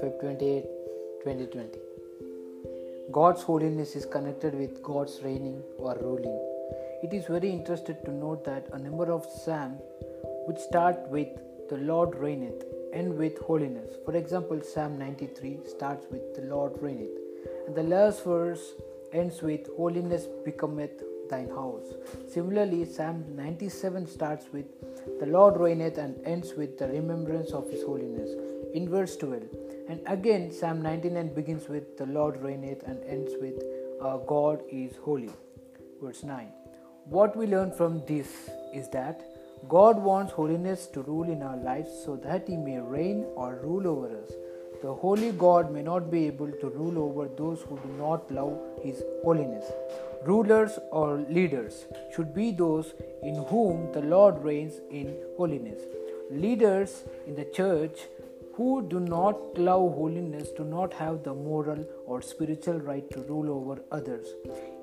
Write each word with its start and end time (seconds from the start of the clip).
28 0.00 0.64
2020. 1.24 1.78
God's 3.10 3.42
holiness 3.42 3.96
is 3.96 4.04
connected 4.04 4.54
with 4.54 4.82
God's 4.82 5.20
reigning 5.22 5.62
or 5.78 5.96
ruling. 6.00 6.38
It 7.02 7.14
is 7.14 7.24
very 7.26 7.50
interesting 7.50 7.96
to 8.04 8.10
note 8.10 8.44
that 8.44 8.68
a 8.72 8.78
number 8.78 9.10
of 9.10 9.24
psalms 9.24 9.80
which 10.46 10.58
start 10.58 11.08
with 11.08 11.28
the 11.70 11.78
Lord 11.78 12.14
reigneth 12.14 12.64
end 12.92 13.16
with 13.16 13.38
holiness. 13.38 13.96
For 14.04 14.14
example, 14.14 14.60
Psalm 14.62 14.98
93 14.98 15.60
starts 15.66 16.06
with 16.10 16.34
the 16.34 16.42
Lord 16.42 16.74
reigneth, 16.82 17.16
and 17.66 17.74
the 17.74 17.82
last 17.82 18.22
verse 18.24 18.74
ends 19.14 19.40
with 19.40 19.66
holiness 19.78 20.26
becometh 20.44 21.02
thine 21.28 21.48
house. 21.48 21.86
Similarly, 22.28 22.84
Psalm 22.84 23.24
97 23.34 24.06
starts 24.06 24.46
with 24.52 24.66
the 25.20 25.26
Lord 25.26 25.56
reigneth 25.56 25.98
and 25.98 26.16
ends 26.24 26.54
with 26.54 26.78
the 26.78 26.88
remembrance 26.88 27.50
of 27.50 27.70
his 27.70 27.82
holiness 27.82 28.30
in 28.74 28.88
verse 28.88 29.16
12. 29.16 29.42
And 29.88 30.00
again, 30.06 30.50
Psalm 30.50 30.82
99 30.82 31.34
begins 31.34 31.68
with 31.68 31.96
the 31.96 32.06
Lord 32.06 32.40
reigneth 32.42 32.82
and 32.82 33.02
ends 33.04 33.32
with 33.40 33.62
uh, 34.02 34.18
God 34.18 34.62
is 34.70 34.96
holy. 34.96 35.30
Verse 36.02 36.22
9. 36.22 36.48
What 37.04 37.36
we 37.36 37.46
learn 37.46 37.72
from 37.72 38.04
this 38.06 38.50
is 38.74 38.88
that 38.90 39.22
God 39.68 39.96
wants 39.96 40.32
holiness 40.32 40.86
to 40.88 41.02
rule 41.02 41.30
in 41.30 41.42
our 41.42 41.56
lives 41.56 41.90
so 42.04 42.16
that 42.16 42.48
He 42.48 42.56
may 42.56 42.78
reign 42.78 43.24
or 43.34 43.60
rule 43.62 43.86
over 43.86 44.08
us. 44.22 44.32
The 44.82 44.92
holy 44.92 45.32
God 45.32 45.72
may 45.72 45.82
not 45.82 46.10
be 46.10 46.26
able 46.26 46.50
to 46.50 46.68
rule 46.68 46.98
over 46.98 47.28
those 47.28 47.62
who 47.62 47.78
do 47.78 47.92
not 47.98 48.30
love 48.30 48.58
His 48.82 49.02
holiness. 49.24 49.64
Rulers 50.24 50.78
or 50.90 51.18
leaders 51.28 51.86
should 52.14 52.34
be 52.34 52.50
those 52.50 52.92
in 53.22 53.36
whom 53.44 53.92
the 53.92 54.02
Lord 54.02 54.42
reigns 54.42 54.80
in 54.90 55.16
holiness. 55.36 55.80
Leaders 56.30 57.04
in 57.26 57.34
the 57.34 57.44
church 57.44 58.00
who 58.54 58.86
do 58.88 59.00
not 59.00 59.58
love 59.58 59.94
holiness 59.94 60.48
do 60.56 60.64
not 60.64 60.92
have 60.94 61.22
the 61.22 61.34
moral 61.34 61.84
or 62.06 62.20
spiritual 62.22 62.78
right 62.80 63.10
to 63.10 63.20
rule 63.20 63.50
over 63.50 63.82
others. 63.92 64.26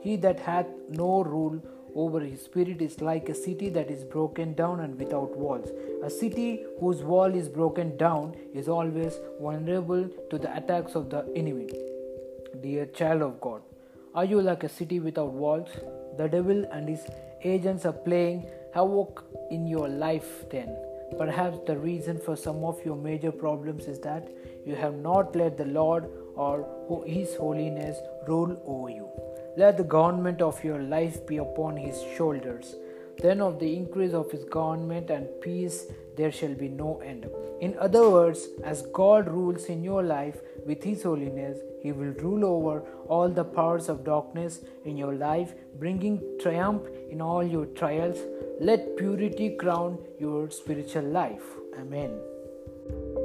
He 0.02 0.16
that 0.18 0.40
hath 0.40 0.68
no 0.90 1.24
rule 1.24 1.62
over 1.96 2.20
his 2.20 2.42
spirit 2.44 2.82
is 2.82 3.02
like 3.02 3.30
a 3.30 3.36
city 3.36 3.70
that 3.70 3.90
is 3.90 4.04
broken 4.04 4.54
down 4.54 4.80
and 4.80 4.98
without 4.98 5.38
walls. 5.38 5.70
A 6.04 6.10
city 6.10 6.66
whose 6.80 7.02
wall 7.02 7.34
is 7.34 7.50
broken 7.50 7.98
down 7.98 8.36
is 8.54 8.68
always 8.68 9.20
vulnerable 9.42 10.10
to 10.30 10.38
the 10.38 10.56
attacks 10.56 10.96
of 10.96 11.10
the 11.10 11.26
enemy. 11.36 11.70
Dear 12.62 12.86
child 12.88 13.22
of 13.22 13.40
God, 13.42 13.62
are 14.16 14.26
you 14.26 14.42
like 14.42 14.64
a 14.64 14.70
city 14.70 15.00
without 15.00 15.32
walls? 15.32 15.70
The 16.18 16.28
devil 16.28 16.66
and 16.72 16.88
his 16.88 17.06
agents 17.44 17.86
are 17.86 17.94
playing 17.94 18.46
havoc 18.74 19.24
in 19.52 19.68
your 19.68 19.88
life 19.88 20.50
then. 20.50 20.76
Perhaps 21.18 21.60
the 21.68 21.78
reason 21.78 22.20
for 22.20 22.36
some 22.36 22.64
of 22.64 22.84
your 22.84 22.96
major 22.96 23.32
problems 23.32 23.86
is 23.86 24.00
that 24.00 24.28
you 24.66 24.76
have 24.76 24.96
not 24.96 25.36
let 25.36 25.58
the 25.58 25.66
Lord 25.66 26.10
or 26.36 27.04
His 27.06 27.36
holiness 27.36 27.98
rule 28.28 28.60
over 28.66 28.90
you. 28.90 29.10
Let 29.58 29.78
the 29.78 29.84
government 29.84 30.42
of 30.42 30.64
your 30.64 30.80
life 30.80 31.26
be 31.28 31.38
upon 31.38 31.78
His 31.78 32.02
shoulders. 32.18 32.76
Then 33.20 33.42
of 33.42 33.60
the 33.60 33.76
increase 33.76 34.14
of 34.14 34.32
His 34.32 34.44
government 34.46 35.10
and 35.10 35.28
peace 35.42 35.86
there 36.18 36.32
shall 36.32 36.54
be 36.54 36.70
no 36.70 37.00
end. 37.00 37.28
In 37.62 37.78
other 37.80 38.10
words, 38.10 38.48
as 38.64 38.84
God 38.94 39.28
rules 39.28 39.66
in 39.66 39.84
your 39.84 40.04
life 40.04 40.42
with 40.66 40.84
His 40.84 41.04
holiness, 41.04 41.60
He 41.82 41.92
will 41.92 42.14
rule 42.26 42.46
over 42.46 42.82
all 43.08 43.30
the 43.30 43.44
powers 43.44 43.90
of 43.90 44.04
darkness 44.04 44.62
in 44.86 44.98
your 44.98 45.14
life, 45.14 45.54
bringing 45.80 46.22
triumph 46.42 46.84
in 47.10 47.22
all 47.22 47.44
your 47.44 47.66
trials 47.68 48.18
let 48.60 48.96
purity 48.98 49.56
crown 49.58 49.98
your 50.20 50.50
spiritual 50.50 51.04
life. 51.04 51.44
Amen. 51.80 53.23